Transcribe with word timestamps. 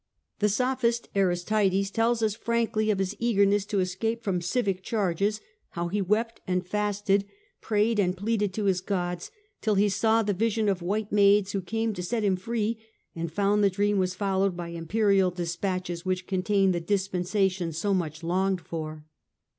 The 0.39 0.49
sophist 0.49 1.09
Aristides 1.15 1.91
tells 1.91 2.23
us 2.23 2.33
frankly 2.33 2.89
of 2.89 2.97
his 2.97 3.15
eagerness 3.19 3.65
to 3.67 3.79
escape 3.81 4.23
from 4.23 4.41
civic 4.41 4.81
charges, 4.81 5.41
how 5.73 5.89
he 5.89 6.01
wept 6.01 6.41
and 6.47 6.65
fasted, 6.65 7.27
prayed 7.61 7.99
and 7.99 8.17
pleaded 8.17 8.51
to 8.55 8.65
his 8.65 8.81
gods, 8.81 9.29
till 9.61 9.75
he 9.75 9.89
saw 9.89 10.23
the 10.23 10.33
vision 10.33 10.67
of 10.69 10.81
white 10.81 11.11
maids 11.11 11.51
who 11.51 11.61
came 11.61 11.93
to 11.93 12.01
set 12.01 12.23
him 12.23 12.35
free, 12.35 12.79
and 13.15 13.31
found 13.31 13.63
the 13.63 13.69
dream 13.69 13.99
was 13.99 14.15
followed 14.15 14.57
by 14.57 14.69
imperial 14.69 15.29
despatches 15.29 16.03
which 16.03 16.25
contained 16.25 16.73
the 16.73 16.79
dispensation 16.81 17.71
so 17.71 17.93
much 17.93 18.23
longed 18.23 18.61
for. 18.61 19.05